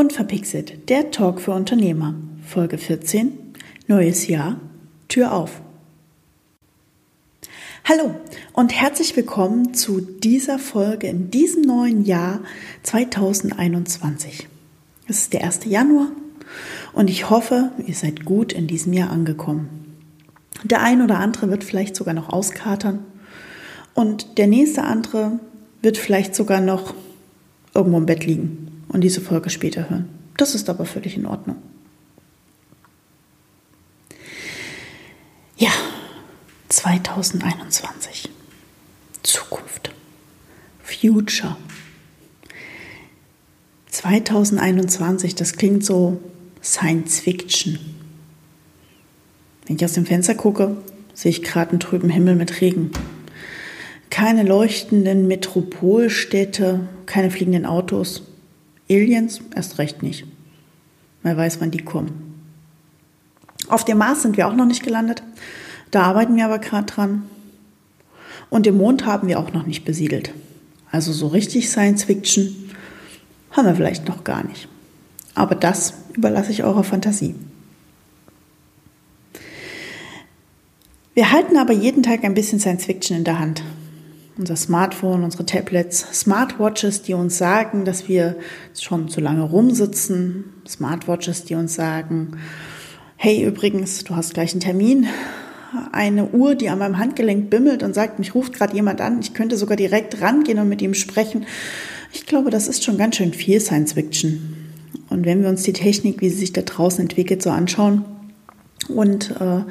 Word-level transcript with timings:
Unverpixelt, 0.00 0.88
der 0.88 1.10
Talk 1.10 1.42
für 1.42 1.50
Unternehmer. 1.50 2.14
Folge 2.42 2.78
14. 2.78 3.32
Neues 3.86 4.28
Jahr. 4.28 4.58
Tür 5.08 5.34
auf. 5.34 5.60
Hallo 7.84 8.14
und 8.54 8.72
herzlich 8.72 9.14
willkommen 9.14 9.74
zu 9.74 10.00
dieser 10.00 10.58
Folge 10.58 11.06
in 11.06 11.30
diesem 11.30 11.60
neuen 11.60 12.06
Jahr 12.06 12.40
2021. 12.82 14.48
Es 15.06 15.18
ist 15.18 15.34
der 15.34 15.44
1. 15.44 15.66
Januar 15.66 16.08
und 16.94 17.10
ich 17.10 17.28
hoffe, 17.28 17.70
ihr 17.86 17.94
seid 17.94 18.24
gut 18.24 18.54
in 18.54 18.66
diesem 18.66 18.94
Jahr 18.94 19.10
angekommen. 19.10 19.98
Der 20.64 20.80
ein 20.80 21.02
oder 21.02 21.18
andere 21.18 21.50
wird 21.50 21.62
vielleicht 21.62 21.94
sogar 21.94 22.14
noch 22.14 22.30
auskatern 22.30 23.00
und 23.92 24.38
der 24.38 24.46
nächste 24.46 24.82
andere 24.82 25.40
wird 25.82 25.98
vielleicht 25.98 26.34
sogar 26.34 26.62
noch 26.62 26.94
irgendwo 27.74 27.98
im 27.98 28.06
Bett 28.06 28.24
liegen 28.24 28.69
und 28.92 29.02
diese 29.02 29.20
Folge 29.20 29.50
später 29.50 29.88
hören. 29.88 30.08
Das 30.36 30.54
ist 30.54 30.68
aber 30.68 30.84
völlig 30.84 31.16
in 31.16 31.26
Ordnung. 31.26 31.56
Ja, 35.56 35.70
2021. 36.68 38.30
Zukunft. 39.22 39.90
Future. 40.82 41.56
2021, 43.88 45.34
das 45.34 45.52
klingt 45.54 45.84
so 45.84 46.20
Science 46.62 47.20
Fiction. 47.20 47.78
Wenn 49.66 49.76
ich 49.76 49.84
aus 49.84 49.92
dem 49.92 50.06
Fenster 50.06 50.34
gucke, 50.34 50.76
sehe 51.14 51.30
ich 51.30 51.42
gerade 51.42 51.72
einen 51.72 51.80
trüben 51.80 52.08
Himmel 52.08 52.34
mit 52.34 52.60
Regen. 52.60 52.90
Keine 54.08 54.42
leuchtenden 54.42 55.28
Metropolstädte, 55.28 56.88
keine 57.06 57.30
fliegenden 57.30 57.66
Autos, 57.66 58.22
Aliens 58.90 59.40
erst 59.54 59.78
recht 59.78 60.02
nicht. 60.02 60.26
Wer 61.22 61.36
weiß, 61.36 61.60
wann 61.60 61.70
die 61.70 61.84
kommen. 61.84 62.34
Auf 63.68 63.84
dem 63.84 63.98
Mars 63.98 64.22
sind 64.22 64.36
wir 64.36 64.48
auch 64.48 64.54
noch 64.54 64.66
nicht 64.66 64.82
gelandet. 64.82 65.22
Da 65.90 66.02
arbeiten 66.02 66.36
wir 66.36 66.44
aber 66.44 66.58
gerade 66.58 66.86
dran. 66.86 67.22
Und 68.48 68.66
den 68.66 68.76
Mond 68.76 69.06
haben 69.06 69.28
wir 69.28 69.38
auch 69.38 69.52
noch 69.52 69.66
nicht 69.66 69.84
besiedelt. 69.84 70.32
Also 70.90 71.12
so 71.12 71.28
richtig 71.28 71.70
Science 71.70 72.04
Fiction 72.04 72.70
haben 73.52 73.66
wir 73.66 73.76
vielleicht 73.76 74.08
noch 74.08 74.24
gar 74.24 74.44
nicht. 74.44 74.68
Aber 75.34 75.54
das 75.54 75.94
überlasse 76.14 76.50
ich 76.50 76.64
eurer 76.64 76.84
Fantasie. 76.84 77.34
Wir 81.14 81.30
halten 81.30 81.56
aber 81.56 81.72
jeden 81.72 82.02
Tag 82.02 82.24
ein 82.24 82.34
bisschen 82.34 82.60
Science 82.60 82.86
Fiction 82.86 83.16
in 83.16 83.24
der 83.24 83.38
Hand 83.38 83.62
unser 84.40 84.56
Smartphone, 84.56 85.22
unsere 85.22 85.44
Tablets, 85.44 86.06
Smartwatches, 86.14 87.02
die 87.02 87.12
uns 87.12 87.36
sagen, 87.36 87.84
dass 87.84 88.08
wir 88.08 88.36
schon 88.78 89.08
zu 89.08 89.20
lange 89.20 89.42
rumsitzen, 89.42 90.44
Smartwatches, 90.66 91.44
die 91.44 91.54
uns 91.54 91.74
sagen, 91.74 92.38
hey 93.16 93.44
übrigens, 93.44 94.02
du 94.04 94.16
hast 94.16 94.32
gleich 94.32 94.52
einen 94.52 94.60
Termin, 94.60 95.06
eine 95.92 96.30
Uhr, 96.30 96.54
die 96.54 96.70
an 96.70 96.78
meinem 96.78 96.96
Handgelenk 96.96 97.50
bimmelt 97.50 97.82
und 97.82 97.94
sagt, 97.94 98.18
mich 98.18 98.34
ruft 98.34 98.54
gerade 98.54 98.74
jemand 98.74 99.02
an, 99.02 99.20
ich 99.20 99.34
könnte 99.34 99.58
sogar 99.58 99.76
direkt 99.76 100.22
rangehen 100.22 100.58
und 100.58 100.70
mit 100.70 100.80
ihm 100.80 100.94
sprechen. 100.94 101.44
Ich 102.10 102.24
glaube, 102.24 102.48
das 102.48 102.66
ist 102.66 102.82
schon 102.82 102.96
ganz 102.96 103.16
schön 103.16 103.34
viel 103.34 103.60
Science 103.60 103.92
Fiction. 103.92 104.56
Und 105.10 105.26
wenn 105.26 105.42
wir 105.42 105.50
uns 105.50 105.64
die 105.64 105.74
Technik, 105.74 106.22
wie 106.22 106.30
sie 106.30 106.38
sich 106.38 106.54
da 106.54 106.62
draußen 106.62 107.02
entwickelt, 107.02 107.42
so 107.42 107.50
anschauen, 107.50 108.04
und 108.90 109.30
äh, 109.40 109.64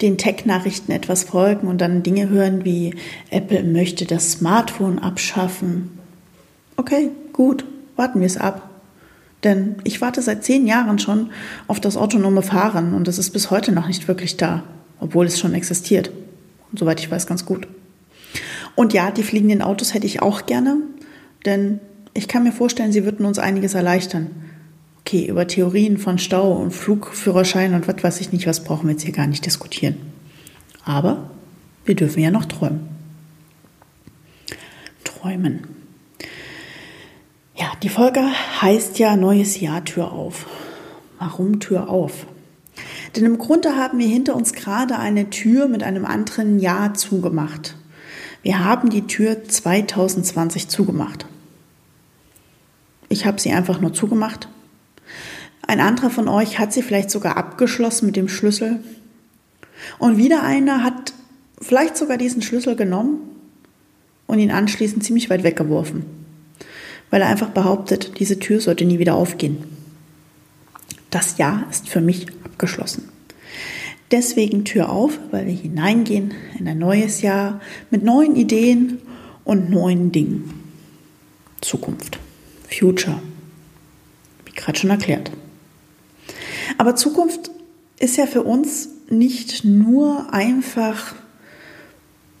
den 0.00 0.18
Tech-Nachrichten 0.18 0.92
etwas 0.92 1.24
folgen 1.24 1.68
und 1.68 1.80
dann 1.80 2.02
Dinge 2.02 2.28
hören 2.28 2.64
wie 2.64 2.94
Apple 3.30 3.62
möchte 3.62 4.06
das 4.06 4.32
Smartphone 4.32 4.98
abschaffen. 4.98 5.98
Okay, 6.76 7.10
gut, 7.32 7.64
warten 7.96 8.20
wir 8.20 8.26
es 8.26 8.36
ab. 8.36 8.70
Denn 9.44 9.76
ich 9.84 10.00
warte 10.00 10.22
seit 10.22 10.42
zehn 10.42 10.66
Jahren 10.66 10.98
schon 10.98 11.30
auf 11.68 11.78
das 11.78 11.96
autonome 11.96 12.42
Fahren 12.42 12.94
und 12.94 13.08
es 13.08 13.18
ist 13.18 13.30
bis 13.30 13.50
heute 13.50 13.72
noch 13.72 13.86
nicht 13.86 14.08
wirklich 14.08 14.36
da, 14.36 14.64
obwohl 15.00 15.26
es 15.26 15.38
schon 15.38 15.54
existiert. 15.54 16.10
Und 16.72 16.78
soweit 16.78 16.98
ich 17.00 17.10
weiß, 17.10 17.26
ganz 17.26 17.44
gut. 17.44 17.68
Und 18.74 18.92
ja, 18.92 19.10
die 19.10 19.22
fliegenden 19.22 19.62
Autos 19.62 19.94
hätte 19.94 20.06
ich 20.06 20.22
auch 20.22 20.46
gerne, 20.46 20.78
denn 21.44 21.80
ich 22.14 22.26
kann 22.26 22.42
mir 22.42 22.52
vorstellen, 22.52 22.92
sie 22.92 23.04
würden 23.04 23.26
uns 23.26 23.38
einiges 23.38 23.74
erleichtern. 23.74 24.30
Okay, 25.06 25.26
über 25.26 25.46
Theorien 25.46 25.98
von 25.98 26.16
Stau 26.16 26.52
und 26.52 26.70
Flugführerschein 26.70 27.74
und 27.74 27.86
was 27.86 28.02
weiß 28.02 28.20
ich 28.22 28.32
nicht, 28.32 28.46
was 28.46 28.64
brauchen 28.64 28.86
wir 28.86 28.92
jetzt 28.92 29.02
hier 29.02 29.12
gar 29.12 29.26
nicht 29.26 29.44
diskutieren. 29.44 29.96
Aber 30.82 31.28
wir 31.84 31.94
dürfen 31.94 32.22
ja 32.22 32.30
noch 32.30 32.46
träumen. 32.46 32.88
Träumen. 35.04 35.66
Ja, 37.54 37.72
die 37.82 37.90
Folge 37.90 38.22
heißt 38.62 38.98
ja 38.98 39.14
Neues 39.16 39.60
Jahr 39.60 39.84
Tür 39.84 40.10
auf. 40.10 40.46
Warum 41.18 41.60
Tür 41.60 41.90
auf? 41.90 42.26
Denn 43.14 43.26
im 43.26 43.36
Grunde 43.36 43.76
haben 43.76 43.98
wir 43.98 44.08
hinter 44.08 44.34
uns 44.34 44.54
gerade 44.54 44.98
eine 44.98 45.28
Tür 45.28 45.68
mit 45.68 45.82
einem 45.82 46.06
anderen 46.06 46.60
Jahr 46.60 46.94
zugemacht. 46.94 47.76
Wir 48.42 48.64
haben 48.64 48.88
die 48.88 49.06
Tür 49.06 49.44
2020 49.44 50.68
zugemacht. 50.68 51.26
Ich 53.10 53.26
habe 53.26 53.38
sie 53.38 53.52
einfach 53.52 53.82
nur 53.82 53.92
zugemacht 53.92 54.48
ein 55.66 55.80
anderer 55.80 56.10
von 56.10 56.28
euch 56.28 56.58
hat 56.58 56.72
sie 56.72 56.82
vielleicht 56.82 57.10
sogar 57.10 57.36
abgeschlossen 57.36 58.06
mit 58.06 58.16
dem 58.16 58.28
Schlüssel. 58.28 58.80
Und 59.98 60.16
wieder 60.16 60.42
einer 60.42 60.82
hat 60.82 61.14
vielleicht 61.60 61.96
sogar 61.96 62.18
diesen 62.18 62.42
Schlüssel 62.42 62.76
genommen 62.76 63.18
und 64.26 64.38
ihn 64.38 64.50
anschließend 64.50 65.04
ziemlich 65.04 65.30
weit 65.30 65.42
weggeworfen, 65.42 66.04
weil 67.10 67.22
er 67.22 67.28
einfach 67.28 67.50
behauptet, 67.50 68.18
diese 68.18 68.38
Tür 68.38 68.60
sollte 68.60 68.84
nie 68.84 68.98
wieder 68.98 69.14
aufgehen. 69.14 69.64
Das 71.10 71.38
Jahr 71.38 71.64
ist 71.70 71.88
für 71.88 72.00
mich 72.00 72.26
abgeschlossen. 72.44 73.08
Deswegen 74.10 74.64
Tür 74.64 74.90
auf, 74.90 75.18
weil 75.30 75.46
wir 75.46 75.54
hineingehen 75.54 76.34
in 76.58 76.68
ein 76.68 76.78
neues 76.78 77.22
Jahr 77.22 77.60
mit 77.90 78.02
neuen 78.02 78.36
Ideen 78.36 78.98
und 79.44 79.70
neuen 79.70 80.12
Dingen. 80.12 80.60
Zukunft, 81.60 82.18
Future, 82.68 83.20
wie 84.44 84.52
gerade 84.52 84.78
schon 84.78 84.90
erklärt. 84.90 85.30
Aber 86.78 86.96
Zukunft 86.96 87.50
ist 87.98 88.16
ja 88.16 88.26
für 88.26 88.42
uns 88.42 88.88
nicht 89.08 89.64
nur 89.64 90.32
einfach 90.32 91.14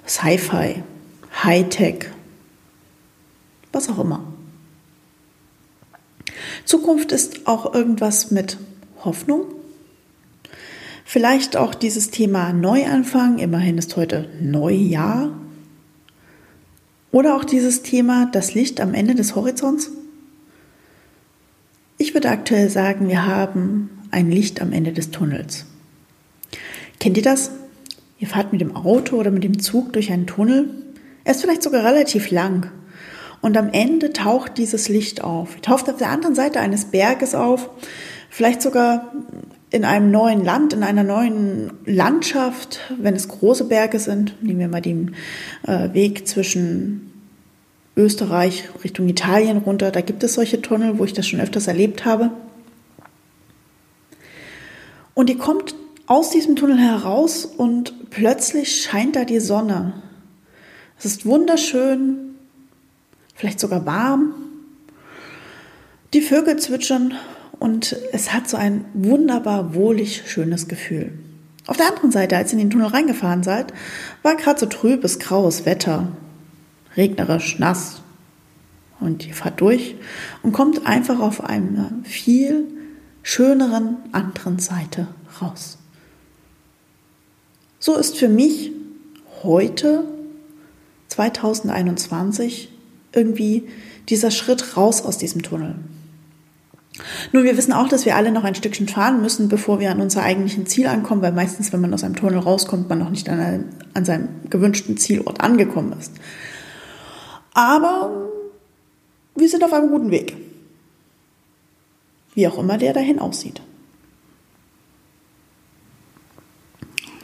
Sci-Fi, 0.06 0.82
Hightech, 1.42 2.06
was 3.72 3.88
auch 3.88 3.98
immer. 3.98 4.24
Zukunft 6.64 7.12
ist 7.12 7.46
auch 7.46 7.74
irgendwas 7.74 8.30
mit 8.30 8.58
Hoffnung. 9.04 9.44
Vielleicht 11.04 11.56
auch 11.56 11.74
dieses 11.74 12.10
Thema 12.10 12.52
Neuanfang, 12.52 13.38
immerhin 13.38 13.78
ist 13.78 13.96
heute 13.96 14.28
Neujahr. 14.40 15.30
Oder 17.12 17.36
auch 17.36 17.44
dieses 17.44 17.82
Thema 17.82 18.26
das 18.26 18.54
Licht 18.54 18.80
am 18.80 18.94
Ende 18.94 19.14
des 19.14 19.36
Horizonts. 19.36 19.92
Ich 21.98 22.14
würde 22.14 22.30
aktuell 22.30 22.70
sagen, 22.70 23.08
wir 23.08 23.26
haben 23.26 23.90
ein 24.14 24.30
Licht 24.30 24.62
am 24.62 24.72
Ende 24.72 24.92
des 24.92 25.10
Tunnels. 25.10 25.66
Kennt 27.00 27.16
ihr 27.16 27.22
das? 27.22 27.50
Ihr 28.18 28.28
fahrt 28.28 28.52
mit 28.52 28.60
dem 28.60 28.76
Auto 28.76 29.16
oder 29.16 29.30
mit 29.30 29.44
dem 29.44 29.58
Zug 29.58 29.92
durch 29.92 30.10
einen 30.10 30.26
Tunnel. 30.26 30.70
Er 31.24 31.32
ist 31.32 31.42
vielleicht 31.42 31.62
sogar 31.62 31.84
relativ 31.84 32.30
lang. 32.30 32.70
Und 33.42 33.58
am 33.58 33.68
Ende 33.70 34.12
taucht 34.12 34.56
dieses 34.56 34.88
Licht 34.88 35.22
auf. 35.22 35.60
Taucht 35.60 35.90
auf 35.90 35.98
der 35.98 36.08
anderen 36.08 36.34
Seite 36.34 36.60
eines 36.60 36.86
Berges 36.86 37.34
auf, 37.34 37.68
vielleicht 38.30 38.62
sogar 38.62 39.12
in 39.70 39.84
einem 39.84 40.10
neuen 40.10 40.44
Land, 40.44 40.72
in 40.72 40.82
einer 40.82 41.02
neuen 41.02 41.72
Landschaft, 41.84 42.80
wenn 42.98 43.14
es 43.14 43.28
große 43.28 43.64
Berge 43.64 43.98
sind. 43.98 44.40
Nehmen 44.40 44.60
wir 44.60 44.68
mal 44.68 44.80
den 44.80 45.16
äh, 45.66 45.92
Weg 45.92 46.26
zwischen 46.28 47.12
Österreich 47.96 48.68
Richtung 48.82 49.08
Italien 49.08 49.58
runter. 49.58 49.90
Da 49.90 50.00
gibt 50.00 50.22
es 50.22 50.34
solche 50.34 50.62
Tunnel, 50.62 50.98
wo 50.98 51.04
ich 51.04 51.12
das 51.12 51.26
schon 51.26 51.40
öfters 51.40 51.66
erlebt 51.66 52.04
habe. 52.04 52.30
Und 55.14 55.28
die 55.28 55.36
kommt 55.36 55.74
aus 56.06 56.30
diesem 56.30 56.56
Tunnel 56.56 56.78
heraus 56.78 57.44
und 57.44 58.10
plötzlich 58.10 58.82
scheint 58.82 59.16
da 59.16 59.24
die 59.24 59.40
Sonne. 59.40 59.94
Es 60.98 61.04
ist 61.04 61.24
wunderschön, 61.24 62.34
vielleicht 63.34 63.60
sogar 63.60 63.86
warm. 63.86 64.34
Die 66.12 66.20
Vögel 66.20 66.58
zwitschern 66.58 67.14
und 67.58 67.96
es 68.12 68.32
hat 68.32 68.48
so 68.48 68.56
ein 68.56 68.84
wunderbar 68.92 69.74
wohlig 69.74 70.24
schönes 70.26 70.68
Gefühl. 70.68 71.12
Auf 71.66 71.76
der 71.78 71.88
anderen 71.88 72.12
Seite, 72.12 72.36
als 72.36 72.52
ihr 72.52 72.58
in 72.58 72.66
den 72.66 72.70
Tunnel 72.70 72.88
reingefahren 72.88 73.42
seid, 73.42 73.72
war 74.22 74.36
gerade 74.36 74.60
so 74.60 74.66
trübes, 74.66 75.18
graues 75.18 75.64
Wetter, 75.64 76.08
regnerisch, 76.96 77.58
nass. 77.58 78.02
Und 79.00 79.26
ihr 79.26 79.34
fahrt 79.34 79.60
durch 79.60 79.96
und 80.42 80.52
kommt 80.52 80.86
einfach 80.86 81.20
auf 81.20 81.42
eine 81.42 81.90
viel 82.04 82.66
schöneren 83.24 83.96
anderen 84.12 84.60
Seite 84.60 85.08
raus. 85.42 85.78
So 87.80 87.96
ist 87.96 88.16
für 88.16 88.28
mich 88.28 88.70
heute 89.42 90.04
2021 91.08 92.70
irgendwie 93.12 93.68
dieser 94.08 94.30
Schritt 94.30 94.76
raus 94.76 95.02
aus 95.02 95.18
diesem 95.18 95.42
Tunnel. 95.42 95.74
Nun, 97.32 97.44
wir 97.44 97.56
wissen 97.56 97.72
auch, 97.72 97.88
dass 97.88 98.04
wir 98.04 98.14
alle 98.14 98.30
noch 98.30 98.44
ein 98.44 98.54
Stückchen 98.54 98.88
fahren 98.88 99.20
müssen, 99.20 99.48
bevor 99.48 99.80
wir 99.80 99.90
an 99.90 100.00
unser 100.00 100.22
eigentlichen 100.22 100.66
Ziel 100.66 100.86
ankommen, 100.86 101.22
weil 101.22 101.32
meistens, 101.32 101.72
wenn 101.72 101.80
man 101.80 101.92
aus 101.92 102.04
einem 102.04 102.14
Tunnel 102.14 102.38
rauskommt, 102.38 102.88
man 102.88 102.98
noch 102.98 103.10
nicht 103.10 103.28
an, 103.28 103.40
einem, 103.40 103.64
an 103.94 104.04
seinem 104.04 104.28
gewünschten 104.50 104.96
Zielort 104.96 105.40
angekommen 105.40 105.94
ist. 105.98 106.12
Aber 107.54 108.28
wir 109.34 109.48
sind 109.48 109.64
auf 109.64 109.72
einem 109.72 109.90
guten 109.90 110.10
Weg. 110.10 110.43
Wie 112.34 112.48
auch 112.48 112.58
immer 112.58 112.78
der 112.78 112.92
dahin 112.92 113.18
aussieht. 113.18 113.60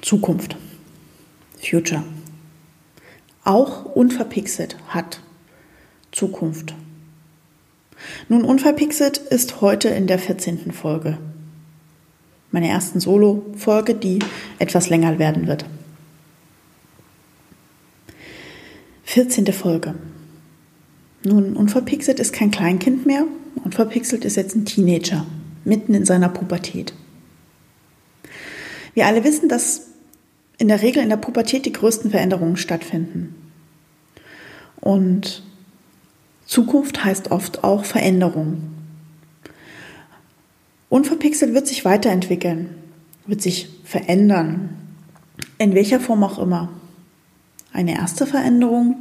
Zukunft. 0.03 0.57
Future. 1.59 2.03
Auch 3.45 3.85
unverpixelt 3.85 4.77
hat 4.89 5.21
Zukunft. 6.13 6.75
Nun, 8.29 8.45
unverpixelt 8.45 9.19
ist 9.19 9.61
heute 9.61 9.89
in 9.89 10.07
der 10.07 10.19
14. 10.19 10.73
Folge. 10.73 11.19
Meine 12.51 12.69
ersten 12.69 13.01
Solo-Folge, 13.01 13.95
die 13.95 14.21
etwas 14.59 14.89
länger 14.89 15.19
werden 15.19 15.47
wird. 15.47 15.65
14. 19.05 19.53
Folge. 19.53 19.95
Nun, 21.25 21.57
unverpixelt 21.57 22.21
ist 22.21 22.33
kein 22.33 22.51
Kleinkind 22.51 23.07
mehr. 23.07 23.27
Unverpixelt 23.65 24.25
ist 24.25 24.37
jetzt 24.37 24.55
ein 24.55 24.65
Teenager, 24.65 25.27
mitten 25.65 25.95
in 25.95 26.05
seiner 26.05 26.29
Pubertät. 26.29 26.95
Wir 28.95 29.07
alle 29.07 29.25
wissen, 29.25 29.49
dass 29.49 29.89
in 30.59 30.69
der 30.69 30.83
Regel 30.83 31.03
in 31.03 31.09
der 31.09 31.17
Pubertät 31.17 31.65
die 31.65 31.73
größten 31.73 32.11
Veränderungen 32.11 32.57
stattfinden. 32.57 33.35
Und 34.81 35.43
Zukunft 36.47 37.05
heißt 37.05 37.31
oft 37.31 37.65
auch 37.65 37.85
Veränderung. 37.85 38.63
Unverpixelt 40.89 41.55
wird 41.55 41.69
sich 41.69 41.85
weiterentwickeln, 41.85 42.75
wird 43.27 43.41
sich 43.41 43.69
verändern, 43.85 44.77
in 45.59 45.75
welcher 45.75 46.01
Form 46.01 46.25
auch 46.25 46.39
immer. 46.39 46.69
Eine 47.73 47.95
erste 47.95 48.27
Veränderung 48.27 48.97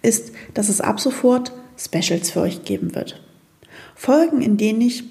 ist, 0.00 0.32
dass 0.54 0.68
es 0.68 0.80
ab 0.80 0.98
sofort 1.00 1.52
Specials 1.78 2.30
für 2.30 2.40
euch 2.40 2.64
geben 2.64 2.94
wird. 2.94 3.22
Folgen, 3.96 4.42
in 4.42 4.56
denen 4.56 4.80
ich 4.82 5.02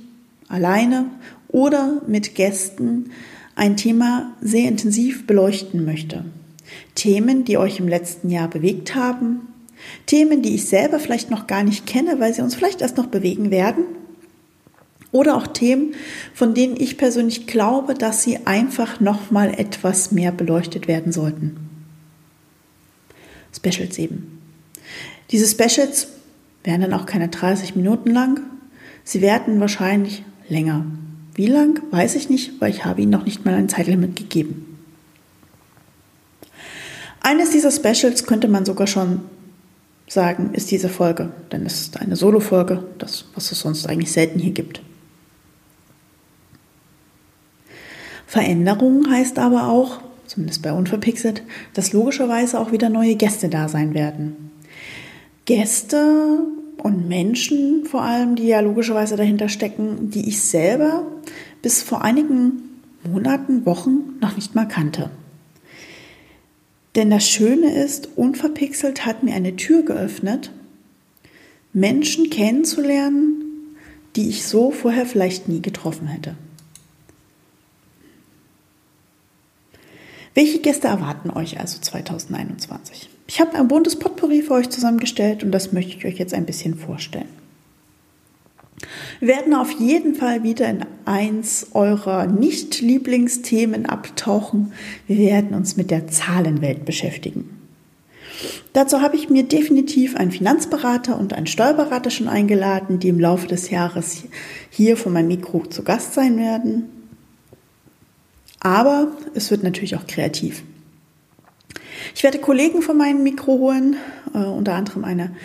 alleine 0.48 1.08
oder 1.50 2.02
mit 2.08 2.36
Gästen 2.36 3.12
ein 3.56 3.76
Thema 3.76 4.34
sehr 4.42 4.70
intensiv 4.70 5.28
beleuchten 5.28 5.84
möchte. 5.84 6.24
Themen, 6.94 7.44
die 7.44 7.58
euch 7.58 7.80
im 7.80 7.88
letzten 7.88 8.30
Jahr 8.30 8.48
bewegt 8.48 8.96
haben, 8.96 9.48
Themen, 10.06 10.42
die 10.42 10.56
ich 10.56 10.66
selber 10.66 11.00
vielleicht 11.00 11.30
noch 11.30 11.48
gar 11.48 11.64
nicht 11.64 11.86
kenne, 11.86 12.20
weil 12.20 12.34
sie 12.34 12.42
uns 12.42 12.56
vielleicht 12.56 12.82
erst 12.82 12.98
noch 12.98 13.08
bewegen 13.08 13.52
werden. 13.52 13.84
Oder 15.12 15.36
auch 15.38 15.48
Themen, 15.48 15.94
von 16.34 16.54
denen 16.54 16.76
ich 16.80 16.98
persönlich 16.98 17.48
glaube, 17.48 17.94
dass 17.94 18.24
sie 18.24 18.46
einfach 18.46 19.00
noch 19.00 19.32
mal 19.32 19.54
etwas 19.58 20.12
mehr 20.12 20.32
beleuchtet 20.32 20.88
werden 20.88 21.12
sollten. 21.12 21.58
Specials 23.56 23.98
eben. 23.98 24.42
Diese 25.32 25.48
Specials 25.48 26.08
werden 26.64 26.82
dann 26.82 26.94
auch 26.94 27.06
keine 27.06 27.30
30 27.30 27.76
Minuten 27.76 28.12
lang. 28.12 28.42
Sie 29.06 29.22
werden 29.22 29.60
wahrscheinlich 29.62 30.24
länger. 30.50 30.86
Wie 31.36 31.48
lang, 31.48 31.82
weiß 31.92 32.16
ich 32.16 32.30
nicht, 32.30 32.60
weil 32.60 32.72
ich 32.72 32.84
habe 32.84 33.02
Ihnen 33.02 33.12
noch 33.12 33.24
nicht 33.26 33.46
mal 33.46 33.54
ein 33.54 33.70
Zeitlimit 33.70 34.16
gegeben. 34.16 34.78
Eines 37.22 37.52
dieser 37.52 37.72
Specials 37.72 38.26
könnte 38.26 38.48
man 38.48 38.66
sogar 38.66 38.88
schon 38.88 39.22
sagen, 40.08 40.52
ist 40.54 40.72
diese 40.72 40.90
Folge. 40.90 41.32
Denn 41.52 41.66
es 41.66 41.82
ist 41.82 42.02
eine 42.02 42.16
Solo-Folge, 42.16 42.84
das, 42.98 43.26
was 43.36 43.52
es 43.52 43.60
sonst 43.60 43.88
eigentlich 43.88 44.12
selten 44.12 44.40
hier 44.40 44.54
gibt. 44.54 44.82
Veränderung 48.28 49.10
heißt 49.10 49.38
aber 49.40 49.70
auch, 49.70 50.00
zumindest 50.26 50.62
bei 50.64 50.74
Unverpixelt, 50.74 51.44
dass 51.74 51.94
logischerweise 51.94 52.60
auch 52.60 52.72
wieder 52.72 52.90
neue 52.90 53.16
Gäste 53.16 53.50
da 53.50 53.70
sein 53.70 53.94
werden. 53.94 54.52
Gäste 55.46 56.40
und 56.78 57.08
Menschen 57.08 57.86
vor 57.86 58.02
allem, 58.02 58.36
die 58.36 58.48
ja 58.48 58.60
logischerweise 58.60 59.16
dahinter 59.16 59.50
stecken, 59.50 60.10
die 60.10 60.28
ich 60.28 60.42
selber 60.42 61.08
bis 61.62 61.82
vor 61.82 62.04
einigen 62.04 62.82
Monaten, 63.04 63.66
Wochen 63.66 64.18
noch 64.22 64.36
nicht 64.36 64.56
mal 64.56 64.68
kannte. 64.68 65.10
Denn 66.96 67.10
das 67.10 67.28
Schöne 67.28 67.74
ist, 67.84 68.10
unverpixelt 68.16 69.06
hat 69.06 69.24
mir 69.24 69.34
eine 69.34 69.56
Tür 69.56 69.84
geöffnet, 69.84 70.52
Menschen 71.74 72.30
kennenzulernen, 72.30 73.76
die 74.16 74.30
ich 74.30 74.46
so 74.46 74.72
vorher 74.72 75.06
vielleicht 75.06 75.50
nie 75.50 75.62
getroffen 75.62 76.08
hätte. 76.08 76.36
Welche 80.36 80.60
Gäste 80.60 80.90
erwarten 80.90 81.30
euch 81.30 81.62
also 81.62 81.80
2021? 81.80 83.10
Ich 83.26 83.40
habe 83.40 83.56
ein 83.56 83.70
buntes 83.70 83.98
Potpourri 83.98 84.42
für 84.42 84.56
euch 84.56 84.70
zusammengestellt 84.70 85.44
und 85.44 85.52
das 85.52 85.72
möchte 85.72 85.96
ich 85.98 86.06
euch 86.06 86.20
jetzt 86.20 86.34
ein 86.34 86.46
bisschen 86.46 86.76
vorstellen. 86.76 87.30
Wir 89.22 89.30
werden 89.30 89.54
auf 89.54 89.72
jeden 89.72 90.14
Fall 90.14 90.44
wieder 90.44 90.70
in 90.70 90.86
eins 91.06 91.68
eurer 91.74 92.28
Nicht-Lieblingsthemen 92.28 93.86
abtauchen. 93.86 94.74
Wir 95.08 95.18
werden 95.18 95.56
uns 95.56 95.78
mit 95.78 95.90
der 95.90 96.08
Zahlenwelt 96.08 96.84
beschäftigen. 96.84 97.50
Dazu 98.74 99.00
habe 99.00 99.16
ich 99.16 99.30
mir 99.30 99.44
definitiv 99.44 100.18
einen 100.18 100.32
Finanzberater 100.32 101.18
und 101.18 101.32
einen 101.32 101.48
Steuerberater 101.48 102.10
schon 102.10 102.28
eingeladen, 102.28 103.00
die 103.00 103.08
im 103.08 103.22
Laufe 103.22 103.48
des 103.48 103.70
Jahres 103.70 104.24
hier 104.70 104.98
vor 104.98 105.14
meinem 105.14 105.30
Mikro 105.30 105.66
zu 105.66 105.84
Gast 105.84 106.14
sein 106.14 106.36
werden. 106.38 106.90
Aber 108.66 109.12
es 109.36 109.52
wird 109.52 109.62
natürlich 109.62 109.96
auch 109.96 110.08
kreativ. 110.08 110.64
Ich 112.16 112.24
werde 112.24 112.40
Kollegen 112.40 112.82
von 112.82 112.98
meinem 112.98 113.22
Mikro 113.22 113.60
holen, 113.60 113.96
äh, 114.34 114.40
unter 114.40 114.74
anderem 114.74 115.06
eine 115.06 115.36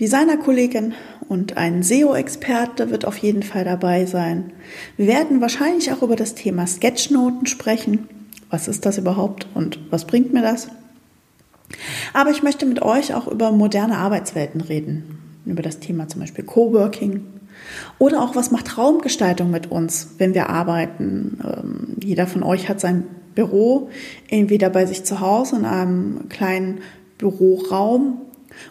Designerkollegin 0.00 0.92
und 1.28 1.56
ein 1.56 1.84
SEO-Experte 1.84 2.90
wird 2.90 3.04
auf 3.04 3.16
jeden 3.18 3.44
Fall 3.44 3.64
dabei 3.64 4.06
sein. 4.06 4.50
Wir 4.96 5.06
werden 5.06 5.40
wahrscheinlich 5.40 5.92
auch 5.92 6.02
über 6.02 6.16
das 6.16 6.34
Thema 6.34 6.66
Sketchnoten 6.66 7.46
sprechen. 7.46 8.08
Was 8.50 8.66
ist 8.66 8.84
das 8.84 8.98
überhaupt 8.98 9.46
und 9.54 9.78
was 9.90 10.04
bringt 10.04 10.32
mir 10.32 10.42
das? 10.42 10.66
Aber 12.12 12.32
ich 12.32 12.42
möchte 12.42 12.66
mit 12.66 12.82
euch 12.82 13.14
auch 13.14 13.28
über 13.28 13.52
moderne 13.52 13.98
Arbeitswelten 13.98 14.60
reden. 14.60 15.20
Über 15.46 15.62
das 15.62 15.78
Thema 15.78 16.08
zum 16.08 16.22
Beispiel 16.22 16.42
Coworking. 16.42 17.24
Oder 17.98 18.22
auch, 18.22 18.36
was 18.36 18.50
macht 18.50 18.76
Raumgestaltung 18.76 19.50
mit 19.50 19.70
uns, 19.70 20.14
wenn 20.18 20.34
wir 20.34 20.50
arbeiten? 20.50 21.38
Ähm, 21.42 21.96
jeder 22.02 22.26
von 22.26 22.42
euch 22.42 22.68
hat 22.68 22.80
sein 22.80 23.04
Büro 23.34 23.88
entweder 24.28 24.70
bei 24.70 24.86
sich 24.86 25.04
zu 25.04 25.20
Hause 25.20 25.56
in 25.56 25.64
einem 25.64 26.28
kleinen 26.28 26.80
Büroraum 27.18 28.18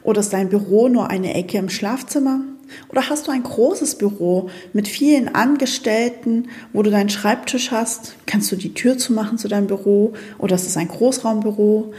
oder 0.03 0.21
ist 0.21 0.33
dein 0.33 0.49
Büro 0.49 0.87
nur 0.87 1.09
eine 1.09 1.33
Ecke 1.33 1.57
im 1.57 1.69
Schlafzimmer? 1.69 2.41
Oder 2.89 3.09
hast 3.09 3.27
du 3.27 3.31
ein 3.31 3.43
großes 3.43 3.95
Büro 3.95 4.49
mit 4.71 4.87
vielen 4.87 5.35
Angestellten, 5.35 6.47
wo 6.71 6.81
du 6.81 6.89
deinen 6.89 7.09
Schreibtisch 7.09 7.71
hast? 7.71 8.15
Kannst 8.25 8.51
du 8.51 8.55
die 8.55 8.73
Tür 8.73 8.97
zumachen 8.97 9.37
zu 9.37 9.47
deinem 9.47 9.67
Büro? 9.67 10.13
Oder 10.39 10.55
ist 10.55 10.65
es 10.65 10.77
ein 10.77 10.87
Großraumbüro? 10.87 11.93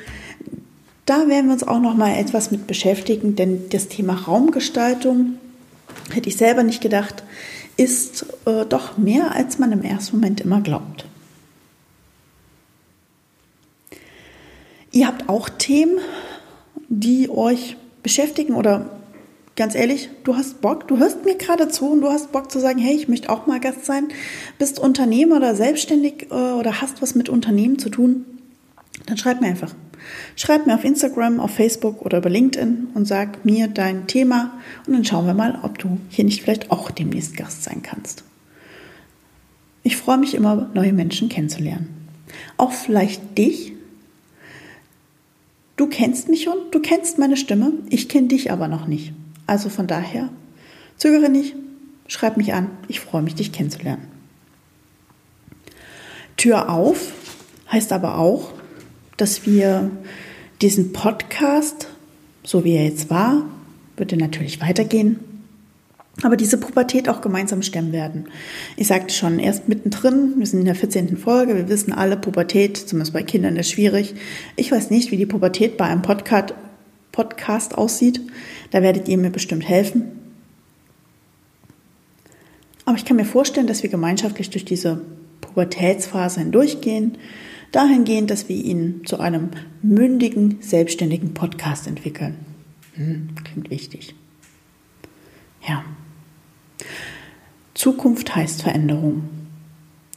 Da 1.06 1.28
werden 1.28 1.46
wir 1.46 1.52
uns 1.52 1.66
auch 1.66 1.80
noch 1.80 1.94
mal 1.94 2.14
etwas 2.16 2.50
mit 2.50 2.66
beschäftigen, 2.66 3.36
denn 3.36 3.68
das 3.70 3.88
Thema 3.88 4.14
Raumgestaltung 4.14 5.34
hätte 6.12 6.28
ich 6.28 6.36
selber 6.36 6.62
nicht 6.62 6.80
gedacht, 6.80 7.22
ist 7.76 8.26
äh, 8.46 8.64
doch 8.66 8.96
mehr, 8.98 9.34
als 9.34 9.58
man 9.58 9.72
im 9.72 9.82
ersten 9.82 10.16
Moment 10.16 10.40
immer 10.40 10.60
glaubt. 10.60 11.06
Ihr 14.92 15.08
habt 15.08 15.28
auch 15.28 15.48
Themen, 15.48 15.98
die 16.88 17.28
euch 17.28 17.76
beschäftigen 18.02 18.54
oder 18.54 18.90
ganz 19.56 19.74
ehrlich, 19.74 20.08
du 20.24 20.36
hast 20.36 20.60
Bock, 20.60 20.86
du 20.88 20.98
hörst 20.98 21.24
mir 21.24 21.36
gerade 21.36 21.68
zu 21.68 21.90
und 21.90 22.00
du 22.00 22.08
hast 22.10 22.32
Bock 22.32 22.50
zu 22.50 22.60
sagen, 22.60 22.78
hey, 22.78 22.94
ich 22.94 23.08
möchte 23.08 23.30
auch 23.30 23.46
mal 23.46 23.60
Gast 23.60 23.84
sein, 23.84 24.08
bist 24.58 24.78
Unternehmer 24.78 25.36
oder 25.36 25.54
selbstständig 25.54 26.28
äh, 26.30 26.34
oder 26.34 26.80
hast 26.80 27.02
was 27.02 27.14
mit 27.14 27.28
Unternehmen 27.28 27.78
zu 27.78 27.88
tun, 27.88 28.24
dann 29.06 29.16
schreib 29.16 29.40
mir 29.40 29.48
einfach. 29.48 29.74
Schreib 30.36 30.66
mir 30.66 30.74
auf 30.74 30.84
Instagram, 30.84 31.40
auf 31.40 31.52
Facebook 31.52 32.02
oder 32.02 32.18
über 32.18 32.30
LinkedIn 32.30 32.88
und 32.94 33.06
sag 33.06 33.44
mir 33.44 33.68
dein 33.68 34.06
Thema 34.06 34.58
und 34.86 34.92
dann 34.94 35.04
schauen 35.04 35.26
wir 35.26 35.34
mal, 35.34 35.58
ob 35.62 35.78
du 35.78 35.98
hier 36.08 36.24
nicht 36.24 36.42
vielleicht 36.42 36.70
auch 36.70 36.90
demnächst 36.90 37.36
Gast 37.36 37.64
sein 37.64 37.82
kannst. 37.82 38.24
Ich 39.82 39.96
freue 39.96 40.18
mich 40.18 40.34
immer, 40.34 40.70
neue 40.74 40.92
Menschen 40.92 41.28
kennenzulernen. 41.28 41.88
Auch 42.56 42.72
vielleicht 42.72 43.36
dich, 43.36 43.74
Du 45.76 45.88
kennst 45.88 46.28
mich 46.28 46.44
schon, 46.44 46.56
du 46.70 46.80
kennst 46.80 47.18
meine 47.18 47.36
Stimme, 47.36 47.72
ich 47.90 48.08
kenne 48.08 48.28
dich 48.28 48.52
aber 48.52 48.68
noch 48.68 48.86
nicht. 48.86 49.12
Also 49.46 49.68
von 49.68 49.88
daher, 49.88 50.30
zögere 50.96 51.28
nicht, 51.28 51.56
schreib 52.06 52.36
mich 52.36 52.54
an, 52.54 52.70
ich 52.86 53.00
freue 53.00 53.22
mich, 53.22 53.34
dich 53.34 53.50
kennenzulernen. 53.50 54.06
Tür 56.36 56.70
auf 56.70 57.12
heißt 57.72 57.92
aber 57.92 58.18
auch, 58.18 58.52
dass 59.16 59.46
wir 59.46 59.90
diesen 60.60 60.92
Podcast, 60.92 61.88
so 62.42 62.64
wie 62.64 62.74
er 62.74 62.84
jetzt 62.84 63.10
war, 63.10 63.44
wird 63.96 64.12
er 64.12 64.18
natürlich 64.18 64.60
weitergehen, 64.60 65.18
aber 66.22 66.36
diese 66.36 66.58
Pubertät 66.58 67.08
auch 67.08 67.20
gemeinsam 67.20 67.62
stemmen 67.62 67.92
werden. 67.92 68.26
Ich 68.76 68.86
sagte 68.86 69.12
schon, 69.12 69.40
erst 69.40 69.68
mittendrin, 69.68 70.34
wir 70.38 70.46
sind 70.46 70.60
in 70.60 70.64
der 70.66 70.76
14. 70.76 71.16
Folge, 71.16 71.56
wir 71.56 71.68
wissen 71.68 71.92
alle, 71.92 72.16
Pubertät, 72.16 72.76
zumindest 72.76 73.12
bei 73.12 73.22
Kindern, 73.22 73.56
ist 73.56 73.70
schwierig. 73.70 74.14
Ich 74.54 74.70
weiß 74.70 74.90
nicht, 74.90 75.10
wie 75.10 75.16
die 75.16 75.26
Pubertät 75.26 75.76
bei 75.76 75.86
einem 75.86 76.02
Podcast, 76.02 76.54
Podcast 77.10 77.76
aussieht. 77.76 78.20
Da 78.70 78.82
werdet 78.82 79.08
ihr 79.08 79.18
mir 79.18 79.30
bestimmt 79.30 79.68
helfen. 79.68 80.20
Aber 82.84 82.96
ich 82.96 83.04
kann 83.04 83.16
mir 83.16 83.24
vorstellen, 83.24 83.66
dass 83.66 83.82
wir 83.82 83.90
gemeinschaftlich 83.90 84.50
durch 84.50 84.64
diese 84.64 85.00
Pubertätsphase 85.40 86.40
hindurchgehen, 86.40 87.18
dahingehend, 87.74 88.30
dass 88.30 88.48
wir 88.48 88.56
ihn 88.56 89.02
zu 89.04 89.18
einem 89.18 89.50
mündigen, 89.82 90.58
selbstständigen 90.60 91.34
Podcast 91.34 91.86
entwickeln. 91.86 92.36
Hm, 92.94 93.30
klingt 93.42 93.70
wichtig. 93.70 94.14
Ja. 95.66 95.84
Zukunft 97.74 98.34
heißt 98.34 98.62
Veränderung. 98.62 99.24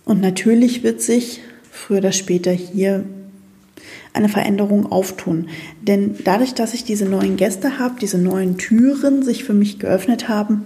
Und 0.06 0.22
natürlich 0.22 0.84
wird 0.84 1.02
sich 1.02 1.42
früher 1.72 2.00
oder 2.00 2.12
später 2.12 2.52
hier 2.52 3.06
eine 4.14 4.30
Veränderung 4.30 4.92
auftun. 4.92 5.50
Denn 5.82 6.16
dadurch, 6.24 6.54
dass 6.54 6.74
ich 6.74 6.84
diese 6.84 7.06
neuen 7.06 7.38
Gäste 7.38 7.80
habe, 7.80 8.00
diese 8.00 8.18
neuen 8.18 8.58
Türen 8.58 9.24
sich 9.24 9.44
für 9.44 9.54
mich 9.54 9.80
geöffnet 9.80 10.30
haben, 10.30 10.66